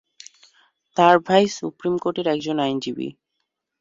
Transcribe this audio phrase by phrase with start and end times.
[0.97, 3.07] তাঁর ভাই supreme court একজন আইনজীবী।